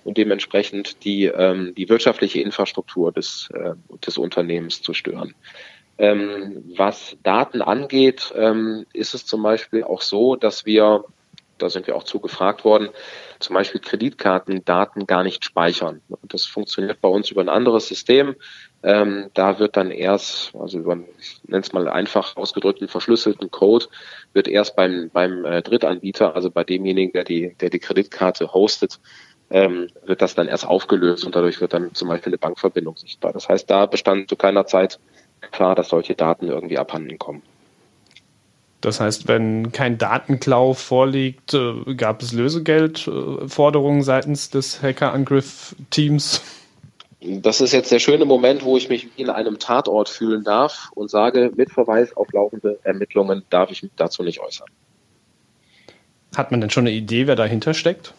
und 0.03 0.17
dementsprechend 0.17 1.05
die, 1.05 1.25
ähm, 1.25 1.73
die 1.75 1.87
wirtschaftliche 1.87 2.41
Infrastruktur 2.41 3.13
des, 3.13 3.49
äh, 3.53 3.75
des 4.05 4.17
Unternehmens 4.17 4.81
zu 4.81 4.93
stören. 4.93 5.35
Ähm, 5.97 6.63
was 6.77 7.17
Daten 7.23 7.61
angeht, 7.61 8.33
ähm, 8.35 8.85
ist 8.93 9.13
es 9.13 9.25
zum 9.25 9.43
Beispiel 9.43 9.83
auch 9.83 10.01
so, 10.01 10.35
dass 10.35 10.65
wir, 10.65 11.03
da 11.61 11.69
sind 11.69 11.87
wir 11.87 11.95
auch 11.95 12.03
zugefragt 12.03 12.65
worden, 12.65 12.89
zum 13.39 13.55
Beispiel 13.55 13.81
Kreditkartendaten 13.81 15.07
gar 15.07 15.23
nicht 15.23 15.45
speichern. 15.45 16.01
Das 16.23 16.45
funktioniert 16.45 17.01
bei 17.01 17.09
uns 17.09 17.31
über 17.31 17.41
ein 17.41 17.49
anderes 17.49 17.87
System. 17.87 18.35
Ähm, 18.81 19.29
da 19.33 19.59
wird 19.59 19.75
dann 19.75 19.91
erst, 19.91 20.55
also 20.55 20.79
über, 20.79 20.97
ich 21.19 21.41
nenne 21.45 21.61
es 21.61 21.73
mal 21.73 21.89
einfach 21.89 22.37
ausgedrückten 22.37 22.87
verschlüsselten 22.87 23.51
Code, 23.51 23.87
wird 24.33 24.47
erst 24.47 24.75
beim, 24.75 25.09
beim 25.11 25.43
äh, 25.45 25.61
Drittanbieter, 25.61 26.35
also 26.35 26.49
bei 26.49 26.63
demjenigen, 26.63 27.11
der 27.11 27.25
die, 27.25 27.55
der 27.59 27.69
die 27.69 27.79
Kreditkarte 27.79 28.53
hostet, 28.53 28.99
ähm, 29.49 29.89
wird 30.05 30.21
das 30.21 30.35
dann 30.35 30.47
erst 30.47 30.65
aufgelöst 30.65 31.25
und 31.25 31.35
dadurch 31.35 31.59
wird 31.59 31.73
dann 31.73 31.93
zum 31.93 32.07
Beispiel 32.07 32.31
eine 32.31 32.37
Bankverbindung 32.37 32.95
sichtbar. 32.97 33.33
Das 33.33 33.49
heißt, 33.49 33.69
da 33.69 33.85
bestand 33.85 34.29
zu 34.29 34.35
keiner 34.35 34.65
Zeit 34.65 34.99
klar, 35.51 35.75
dass 35.75 35.89
solche 35.89 36.15
Daten 36.15 36.47
irgendwie 36.47 36.77
abhanden 36.77 37.17
kommen. 37.17 37.41
Das 38.81 38.99
heißt, 39.01 39.27
wenn 39.27 39.71
kein 39.71 39.97
Datenklau 39.97 40.73
vorliegt, 40.73 41.53
äh, 41.53 41.95
gab 41.95 42.21
es 42.21 42.31
Lösegeldforderungen 42.31 44.03
seitens 44.03 44.49
des 44.49 44.81
Hackerangriff-Teams? 44.81 46.41
Das 47.19 47.59
ist 47.59 47.73
jetzt 47.73 47.91
der 47.91 47.99
schöne 47.99 48.23
Moment, 48.23 48.63
wo 48.63 48.77
ich 48.77 48.87
mich 48.87 49.09
in 49.17 49.29
einem 49.29 49.59
Tatort 49.59 50.07
fühlen 50.07 50.45
darf 50.45 50.89
und 50.95 51.09
sage, 51.11 51.51
mit 51.55 51.71
Verweis 51.71 52.15
auf 52.15 52.31
laufende 52.31 52.79
Ermittlungen 52.83 53.43
darf 53.49 53.71
ich 53.71 53.83
mich 53.83 53.91
dazu 53.97 54.23
nicht 54.23 54.39
äußern. 54.39 54.67
Hat 56.35 56.51
man 56.51 56.61
denn 56.61 56.69
schon 56.69 56.87
eine 56.87 56.95
Idee, 56.95 57.27
wer 57.27 57.35
dahinter 57.35 57.73
steckt? 57.73 58.13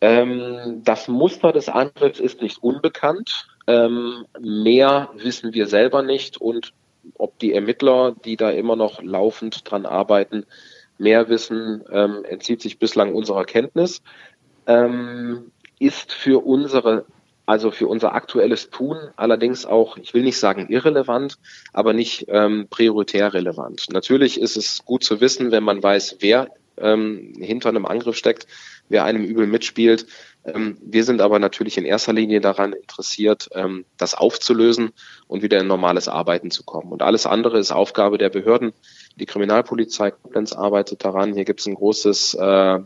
Ähm, 0.00 0.82
das 0.84 1.08
Muster 1.08 1.52
des 1.52 1.68
Angriffs 1.68 2.20
ist 2.20 2.40
nicht 2.40 2.62
unbekannt. 2.62 3.48
Ähm, 3.66 4.24
mehr 4.40 5.10
wissen 5.16 5.52
wir 5.52 5.66
selber 5.66 6.02
nicht 6.02 6.38
und 6.38 6.72
ob 7.14 7.38
die 7.38 7.52
Ermittler, 7.52 8.14
die 8.24 8.36
da 8.36 8.50
immer 8.50 8.76
noch 8.76 9.02
laufend 9.02 9.70
dran 9.70 9.86
arbeiten, 9.86 10.46
mehr 10.98 11.28
wissen, 11.28 11.84
ähm, 11.90 12.24
entzieht 12.24 12.62
sich 12.62 12.78
bislang 12.78 13.14
unserer 13.14 13.44
Kenntnis. 13.44 14.02
Ähm, 14.66 15.52
ist 15.78 16.12
für 16.12 16.44
unsere 16.44 17.04
also 17.46 17.70
für 17.70 17.86
unser 17.86 18.12
aktuelles 18.14 18.70
Tun 18.70 18.96
allerdings 19.14 19.64
auch, 19.66 19.96
ich 19.96 20.12
will 20.12 20.24
nicht 20.24 20.38
sagen 20.38 20.66
irrelevant, 20.68 21.38
aber 21.72 21.92
nicht 21.92 22.26
ähm, 22.28 22.66
prioritär 22.68 23.32
relevant. 23.32 23.86
Natürlich 23.90 24.40
ist 24.40 24.56
es 24.56 24.84
gut 24.84 25.04
zu 25.04 25.20
wissen, 25.20 25.52
wenn 25.52 25.62
man 25.62 25.80
weiß, 25.80 26.16
wer 26.18 26.48
ähm, 26.78 27.34
hinter 27.38 27.68
einem 27.68 27.86
Angriff 27.86 28.16
steckt, 28.16 28.46
wer 28.88 29.04
einem 29.04 29.24
übel 29.24 29.46
mitspielt. 29.46 30.06
Ähm, 30.44 30.78
wir 30.80 31.04
sind 31.04 31.20
aber 31.20 31.38
natürlich 31.38 31.76
in 31.76 31.84
erster 31.84 32.12
Linie 32.12 32.40
daran 32.40 32.72
interessiert, 32.72 33.48
ähm, 33.54 33.84
das 33.96 34.14
aufzulösen 34.14 34.92
und 35.26 35.42
wieder 35.42 35.58
in 35.58 35.66
normales 35.66 36.08
Arbeiten 36.08 36.50
zu 36.50 36.64
kommen. 36.64 36.92
Und 36.92 37.02
alles 37.02 37.26
andere 37.26 37.58
ist 37.58 37.72
Aufgabe 37.72 38.18
der 38.18 38.30
Behörden. 38.30 38.72
Die 39.16 39.26
Kriminalpolizei 39.26 40.12
Koblenz 40.12 40.52
arbeitet 40.52 41.04
daran. 41.04 41.34
Hier 41.34 41.44
gibt 41.44 41.60
es 41.60 41.66
ein 41.66 41.74
großes 41.74 42.34
äh, 42.34 42.78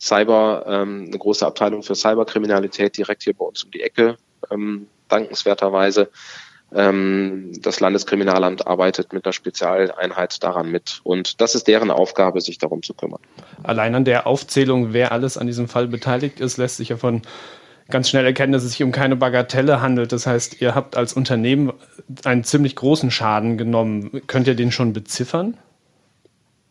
Cyber, 0.00 0.64
ähm, 0.66 1.04
eine 1.06 1.18
große 1.18 1.46
Abteilung 1.46 1.82
für 1.82 1.94
Cyberkriminalität 1.94 2.96
direkt 2.96 3.22
hier 3.22 3.34
bei 3.34 3.44
uns 3.44 3.62
um 3.62 3.70
die 3.70 3.82
Ecke, 3.82 4.16
ähm, 4.50 4.88
dankenswerterweise. 5.08 6.10
Ähm, 6.74 7.52
das 7.60 7.80
Landeskriminalamt 7.80 8.66
arbeitet 8.66 9.12
mit 9.12 9.24
einer 9.24 9.32
Spezialeinheit 9.32 10.42
daran 10.42 10.70
mit. 10.70 11.00
Und 11.02 11.40
das 11.40 11.54
ist 11.54 11.68
deren 11.68 11.90
Aufgabe, 11.90 12.40
sich 12.40 12.58
darum 12.58 12.82
zu 12.82 12.94
kümmern. 12.94 13.20
Allein 13.62 13.94
an 13.94 14.04
der 14.04 14.26
Aufzählung, 14.26 14.92
wer 14.92 15.12
alles 15.12 15.36
an 15.36 15.46
diesem 15.46 15.68
Fall 15.68 15.88
beteiligt 15.88 16.40
ist, 16.40 16.56
lässt 16.56 16.76
sich 16.76 16.90
ja 16.90 16.96
von 16.96 17.22
ganz 17.90 18.08
schnell 18.08 18.24
erkennen, 18.24 18.52
dass 18.52 18.62
es 18.62 18.72
sich 18.72 18.82
um 18.82 18.92
keine 18.92 19.16
Bagatelle 19.16 19.80
handelt. 19.80 20.12
Das 20.12 20.26
heißt, 20.26 20.60
ihr 20.60 20.74
habt 20.74 20.96
als 20.96 21.12
Unternehmen 21.12 21.72
einen 22.24 22.44
ziemlich 22.44 22.76
großen 22.76 23.10
Schaden 23.10 23.58
genommen. 23.58 24.22
Könnt 24.26 24.46
ihr 24.46 24.54
den 24.54 24.70
schon 24.70 24.92
beziffern? 24.92 25.56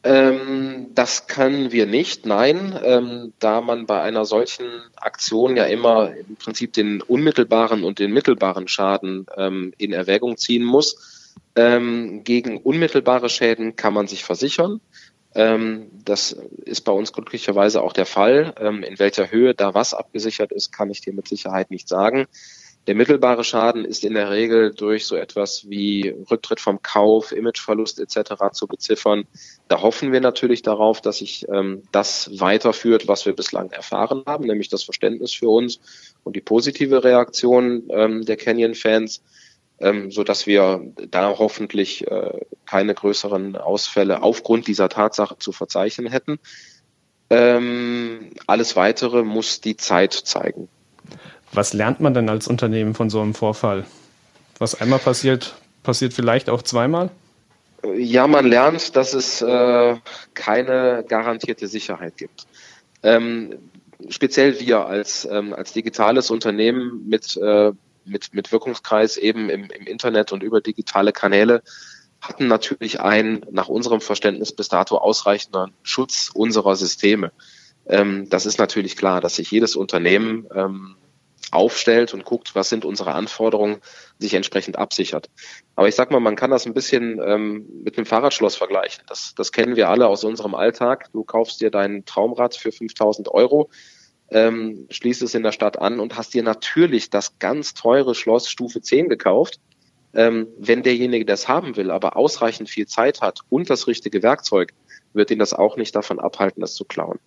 Ähm, 0.01 0.87
das 0.95 1.27
können 1.27 1.73
wir 1.73 1.85
nicht, 1.85 2.25
nein, 2.25 2.79
ähm, 2.83 3.33
da 3.39 3.59
man 3.59 3.85
bei 3.85 4.01
einer 4.01 4.23
solchen 4.23 4.65
Aktion 4.95 5.57
ja 5.57 5.65
immer 5.65 6.15
im 6.15 6.37
Prinzip 6.37 6.71
den 6.71 7.01
unmittelbaren 7.01 7.83
und 7.83 7.99
den 7.99 8.13
mittelbaren 8.13 8.69
Schaden 8.69 9.25
ähm, 9.35 9.73
in 9.77 9.91
Erwägung 9.91 10.37
ziehen 10.37 10.63
muss. 10.63 11.33
Ähm, 11.55 12.23
gegen 12.23 12.57
unmittelbare 12.57 13.27
Schäden 13.27 13.75
kann 13.75 13.93
man 13.93 14.07
sich 14.07 14.23
versichern. 14.23 14.79
Ähm, 15.35 15.87
das 16.05 16.31
ist 16.31 16.81
bei 16.81 16.91
uns 16.93 17.11
glücklicherweise 17.11 17.81
auch 17.81 17.93
der 17.93 18.05
Fall. 18.05 18.53
Ähm, 18.57 18.83
in 18.83 18.99
welcher 18.99 19.29
Höhe 19.31 19.53
da 19.53 19.73
was 19.73 19.93
abgesichert 19.93 20.51
ist, 20.53 20.71
kann 20.71 20.89
ich 20.89 21.01
dir 21.01 21.13
mit 21.13 21.27
Sicherheit 21.27 21.71
nicht 21.71 21.89
sagen. 21.89 22.27
Der 22.87 22.95
mittelbare 22.95 23.43
Schaden 23.43 23.85
ist 23.85 24.03
in 24.03 24.15
der 24.15 24.31
Regel 24.31 24.73
durch 24.73 25.05
so 25.05 25.15
etwas 25.15 25.69
wie 25.69 26.09
Rücktritt 26.31 26.59
vom 26.59 26.81
Kauf, 26.81 27.31
Imageverlust 27.31 27.99
etc. 27.99 28.51
zu 28.51 28.67
beziffern. 28.67 29.25
Da 29.67 29.81
hoffen 29.81 30.11
wir 30.11 30.21
natürlich 30.21 30.63
darauf, 30.63 31.01
dass 31.01 31.19
sich 31.19 31.47
ähm, 31.49 31.83
das 31.91 32.39
weiterführt, 32.39 33.07
was 33.07 33.25
wir 33.25 33.33
bislang 33.33 33.71
erfahren 33.71 34.23
haben, 34.25 34.47
nämlich 34.47 34.69
das 34.69 34.83
Verständnis 34.83 35.33
für 35.33 35.49
uns 35.49 35.79
und 36.23 36.35
die 36.35 36.41
positive 36.41 37.03
Reaktion 37.03 37.83
ähm, 37.89 38.25
der 38.25 38.37
Canyon-Fans, 38.37 39.21
ähm, 39.79 40.09
so 40.09 40.23
dass 40.23 40.47
wir 40.47 40.81
da 41.11 41.37
hoffentlich 41.37 42.07
äh, 42.07 42.39
keine 42.65 42.95
größeren 42.95 43.55
Ausfälle 43.55 44.23
aufgrund 44.23 44.67
dieser 44.67 44.89
Tatsache 44.89 45.37
zu 45.37 45.51
verzeichnen 45.51 46.11
hätten. 46.11 46.39
Ähm, 47.29 48.31
alles 48.47 48.75
Weitere 48.75 49.23
muss 49.23 49.61
die 49.61 49.77
Zeit 49.77 50.13
zeigen. 50.13 50.69
Was 51.53 51.73
lernt 51.73 51.99
man 51.99 52.13
denn 52.13 52.29
als 52.29 52.47
Unternehmen 52.47 52.93
von 52.93 53.09
so 53.09 53.21
einem 53.21 53.33
Vorfall? 53.33 53.85
Was 54.59 54.79
einmal 54.79 54.99
passiert, 54.99 55.55
passiert 55.83 56.13
vielleicht 56.13 56.49
auch 56.49 56.61
zweimal? 56.61 57.09
Ja, 57.95 58.27
man 58.27 58.45
lernt, 58.45 58.95
dass 58.95 59.13
es 59.13 59.41
äh, 59.41 59.95
keine 60.33 61.05
garantierte 61.07 61.67
Sicherheit 61.67 62.17
gibt. 62.17 62.45
Ähm, 63.03 63.55
speziell 64.09 64.59
wir 64.59 64.85
als, 64.85 65.27
ähm, 65.31 65.53
als 65.53 65.73
digitales 65.73 66.29
Unternehmen 66.29 67.07
mit, 67.07 67.37
äh, 67.37 67.71
mit, 68.05 68.33
mit 68.33 68.51
Wirkungskreis 68.51 69.17
eben 69.17 69.49
im, 69.49 69.69
im 69.69 69.87
Internet 69.87 70.31
und 70.33 70.43
über 70.43 70.61
digitale 70.61 71.13
Kanäle 71.13 71.61
hatten 72.21 72.47
natürlich 72.47 72.99
einen 72.99 73.45
nach 73.51 73.69
unserem 73.69 74.01
Verständnis 74.01 74.51
bis 74.51 74.67
dato 74.67 74.97
ausreichenden 74.97 75.71
Schutz 75.83 76.29
unserer 76.33 76.75
Systeme. 76.75 77.31
Ähm, 77.87 78.29
das 78.29 78.45
ist 78.45 78.59
natürlich 78.59 78.97
klar, 78.97 79.21
dass 79.21 79.37
sich 79.37 79.49
jedes 79.51 79.77
Unternehmen 79.77 80.45
ähm, 80.53 80.95
aufstellt 81.51 82.13
und 82.13 82.25
guckt, 82.25 82.55
was 82.55 82.69
sind 82.69 82.85
unsere 82.85 83.13
Anforderungen, 83.13 83.77
sich 84.17 84.33
entsprechend 84.33 84.77
absichert. 84.77 85.29
Aber 85.75 85.87
ich 85.87 85.95
sag 85.95 86.11
mal, 86.11 86.19
man 86.19 86.35
kann 86.35 86.51
das 86.51 86.65
ein 86.65 86.73
bisschen 86.73 87.19
ähm, 87.23 87.65
mit 87.83 87.97
einem 87.97 88.05
Fahrradschloss 88.05 88.55
vergleichen. 88.55 89.03
Das, 89.07 89.33
das 89.35 89.51
kennen 89.51 89.75
wir 89.75 89.89
alle 89.89 90.07
aus 90.07 90.23
unserem 90.23 90.55
Alltag. 90.55 91.09
Du 91.13 91.23
kaufst 91.23 91.61
dir 91.61 91.71
dein 91.71 92.05
Traumrad 92.05 92.55
für 92.55 92.71
5000 92.71 93.29
Euro, 93.29 93.69
ähm, 94.29 94.87
schließt 94.89 95.21
es 95.21 95.33
in 95.33 95.43
der 95.43 95.51
Stadt 95.51 95.79
an 95.79 95.99
und 95.99 96.17
hast 96.17 96.33
dir 96.33 96.43
natürlich 96.43 97.09
das 97.09 97.39
ganz 97.39 97.73
teure 97.73 98.15
Schloss 98.15 98.49
Stufe 98.49 98.81
10 98.81 99.09
gekauft. 99.09 99.59
Ähm, 100.13 100.47
wenn 100.57 100.81
derjenige 100.81 101.25
das 101.25 101.47
haben 101.47 101.75
will, 101.75 101.91
aber 101.91 102.17
ausreichend 102.17 102.67
viel 102.67 102.87
Zeit 102.87 103.21
hat 103.21 103.41
und 103.49 103.69
das 103.69 103.85
richtige 103.85 104.23
Werkzeug, 104.23 104.73
wird 105.13 105.31
ihn 105.31 105.39
das 105.39 105.53
auch 105.53 105.77
nicht 105.77 105.95
davon 105.95 106.19
abhalten, 106.19 106.61
das 106.61 106.73
zu 106.73 106.85
klauen. 106.85 107.19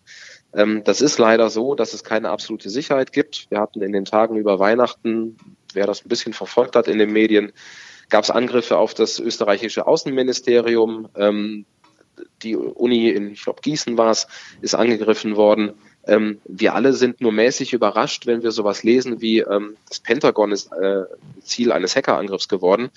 Ähm, 0.54 0.82
das 0.84 1.00
ist 1.00 1.18
leider 1.18 1.50
so, 1.50 1.74
dass 1.74 1.94
es 1.94 2.04
keine 2.04 2.30
absolute 2.30 2.70
Sicherheit 2.70 3.12
gibt. 3.12 3.50
Wir 3.50 3.60
hatten 3.60 3.82
in 3.82 3.92
den 3.92 4.04
Tagen 4.04 4.36
über 4.36 4.58
Weihnachten, 4.58 5.36
wer 5.72 5.86
das 5.86 6.04
ein 6.04 6.08
bisschen 6.08 6.32
verfolgt 6.32 6.76
hat 6.76 6.88
in 6.88 6.98
den 6.98 7.12
Medien, 7.12 7.52
gab 8.10 8.24
es 8.24 8.30
Angriffe 8.30 8.76
auf 8.76 8.94
das 8.94 9.18
österreichische 9.18 9.86
Außenministerium. 9.86 11.08
Ähm, 11.16 11.64
die 12.42 12.56
Uni 12.56 13.08
in, 13.08 13.32
ich 13.32 13.42
glaube, 13.42 13.62
Gießen 13.62 13.96
war 13.96 14.10
es, 14.10 14.26
ist 14.60 14.74
angegriffen 14.74 15.36
worden. 15.36 15.72
Ähm, 16.06 16.40
wir 16.44 16.74
alle 16.74 16.92
sind 16.92 17.20
nur 17.20 17.32
mäßig 17.32 17.72
überrascht, 17.72 18.26
wenn 18.26 18.42
wir 18.42 18.50
sowas 18.50 18.82
lesen 18.82 19.20
wie 19.20 19.44
das 19.88 20.00
Pentagon 20.00 20.52
ist 20.52 20.72
äh, 20.72 21.04
Ziel 21.42 21.72
eines 21.72 21.96
Hackerangriffs 21.96 22.48
geworden 22.48 22.90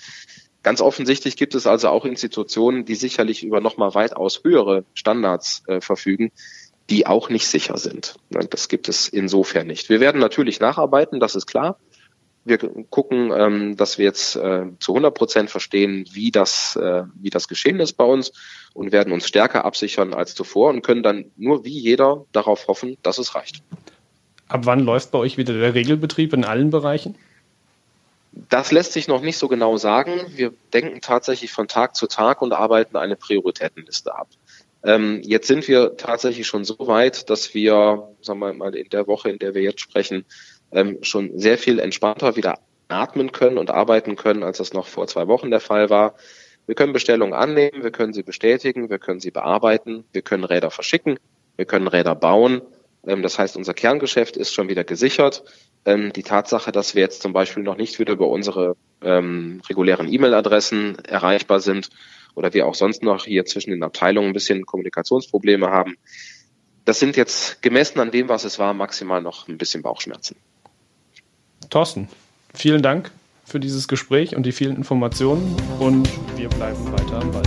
Ganz 0.66 0.80
offensichtlich 0.80 1.36
gibt 1.36 1.54
es 1.54 1.68
also 1.68 1.90
auch 1.90 2.04
Institutionen, 2.04 2.84
die 2.84 2.96
sicherlich 2.96 3.44
über 3.44 3.60
nochmal 3.60 3.94
weitaus 3.94 4.42
höhere 4.42 4.84
Standards 4.94 5.62
äh, 5.68 5.80
verfügen, 5.80 6.32
die 6.90 7.06
auch 7.06 7.28
nicht 7.28 7.48
sicher 7.48 7.76
sind. 7.78 8.14
Das 8.30 8.68
gibt 8.68 8.88
es 8.88 9.08
insofern 9.08 9.66
nicht. 9.66 9.88
Wir 9.88 10.00
werden 10.00 10.20
natürlich 10.20 10.60
nacharbeiten, 10.60 11.20
das 11.20 11.34
ist 11.34 11.46
klar. 11.46 11.78
Wir 12.44 12.58
gucken, 12.58 13.32
ähm, 13.36 13.76
dass 13.76 13.98
wir 13.98 14.04
jetzt 14.04 14.36
äh, 14.36 14.66
zu 14.78 14.92
100 14.92 15.12
Prozent 15.12 15.50
verstehen, 15.50 16.06
wie 16.12 16.30
das, 16.30 16.76
äh, 16.76 17.02
wie 17.20 17.30
das 17.30 17.48
geschehen 17.48 17.80
ist 17.80 17.94
bei 17.94 18.04
uns 18.04 18.32
und 18.72 18.92
werden 18.92 19.12
uns 19.12 19.26
stärker 19.26 19.64
absichern 19.64 20.14
als 20.14 20.36
zuvor 20.36 20.70
und 20.70 20.82
können 20.82 21.02
dann 21.02 21.32
nur 21.36 21.64
wie 21.64 21.76
jeder 21.76 22.24
darauf 22.30 22.68
hoffen, 22.68 22.98
dass 23.02 23.18
es 23.18 23.34
reicht. 23.34 23.62
Ab 24.48 24.60
wann 24.64 24.80
läuft 24.80 25.10
bei 25.10 25.18
euch 25.18 25.36
wieder 25.38 25.54
der 25.54 25.74
Regelbetrieb 25.74 26.32
in 26.34 26.44
allen 26.44 26.70
Bereichen? 26.70 27.16
Das 28.48 28.70
lässt 28.70 28.92
sich 28.92 29.08
noch 29.08 29.22
nicht 29.22 29.38
so 29.38 29.48
genau 29.48 29.76
sagen. 29.76 30.12
Wir 30.28 30.52
denken 30.72 31.00
tatsächlich 31.00 31.50
von 31.50 31.68
Tag 31.68 31.96
zu 31.96 32.06
Tag 32.06 32.42
und 32.42 32.52
arbeiten 32.52 32.96
eine 32.96 33.16
Prioritätenliste 33.16 34.14
ab. 34.14 34.28
Ähm, 34.86 35.20
jetzt 35.24 35.48
sind 35.48 35.66
wir 35.66 35.96
tatsächlich 35.96 36.46
schon 36.46 36.64
so 36.64 36.76
weit, 36.78 37.28
dass 37.28 37.54
wir, 37.54 38.08
sagen 38.22 38.38
wir 38.38 38.52
mal, 38.52 38.74
in 38.76 38.88
der 38.88 39.08
Woche, 39.08 39.28
in 39.28 39.40
der 39.40 39.52
wir 39.52 39.62
jetzt 39.62 39.80
sprechen, 39.80 40.24
ähm, 40.70 40.98
schon 41.02 41.36
sehr 41.38 41.58
viel 41.58 41.80
entspannter 41.80 42.36
wieder 42.36 42.60
atmen 42.86 43.32
können 43.32 43.58
und 43.58 43.70
arbeiten 43.70 44.14
können, 44.14 44.44
als 44.44 44.58
das 44.58 44.72
noch 44.72 44.86
vor 44.86 45.08
zwei 45.08 45.26
Wochen 45.26 45.50
der 45.50 45.58
Fall 45.58 45.90
war. 45.90 46.14
Wir 46.66 46.76
können 46.76 46.92
Bestellungen 46.92 47.34
annehmen, 47.34 47.82
wir 47.82 47.90
können 47.90 48.12
sie 48.12 48.22
bestätigen, 48.22 48.88
wir 48.88 49.00
können 49.00 49.18
sie 49.18 49.32
bearbeiten, 49.32 50.04
wir 50.12 50.22
können 50.22 50.44
Räder 50.44 50.70
verschicken, 50.70 51.18
wir 51.56 51.64
können 51.64 51.88
Räder 51.88 52.14
bauen. 52.14 52.62
Ähm, 53.08 53.24
das 53.24 53.40
heißt, 53.40 53.56
unser 53.56 53.74
Kerngeschäft 53.74 54.36
ist 54.36 54.54
schon 54.54 54.68
wieder 54.68 54.84
gesichert. 54.84 55.42
Ähm, 55.84 56.12
die 56.12 56.22
Tatsache, 56.22 56.70
dass 56.70 56.94
wir 56.94 57.02
jetzt 57.02 57.22
zum 57.22 57.32
Beispiel 57.32 57.64
noch 57.64 57.76
nicht 57.76 57.98
wieder 57.98 58.12
über 58.12 58.28
unsere 58.28 58.76
ähm, 59.02 59.60
regulären 59.68 60.12
E-Mail-Adressen 60.12 60.98
erreichbar 61.04 61.58
sind, 61.58 61.90
oder 62.36 62.54
wir 62.54 62.66
auch 62.66 62.74
sonst 62.74 63.02
noch 63.02 63.24
hier 63.24 63.44
zwischen 63.44 63.70
den 63.70 63.82
Abteilungen 63.82 64.28
ein 64.28 64.32
bisschen 64.32 64.64
Kommunikationsprobleme 64.64 65.68
haben. 65.68 65.96
Das 66.84 67.00
sind 67.00 67.16
jetzt 67.16 67.62
gemessen 67.62 67.98
an 67.98 68.12
dem, 68.12 68.28
was 68.28 68.44
es 68.44 68.60
war, 68.60 68.72
maximal 68.72 69.20
noch 69.20 69.48
ein 69.48 69.58
bisschen 69.58 69.82
Bauchschmerzen. 69.82 70.36
Thorsten, 71.68 72.08
vielen 72.54 72.82
Dank 72.82 73.10
für 73.44 73.58
dieses 73.58 73.88
Gespräch 73.88 74.36
und 74.36 74.44
die 74.44 74.52
vielen 74.52 74.76
Informationen 74.76 75.56
und 75.80 76.08
wir 76.36 76.48
bleiben 76.50 76.92
weiter 76.92 77.20
am 77.20 77.32
Ball. 77.32 77.42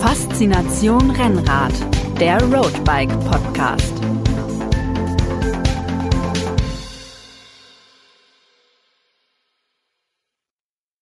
Faszination 0.00 1.10
Rennrad, 1.10 1.72
der 2.20 2.40
Roadbike 2.42 3.10
Podcast. 3.20 3.94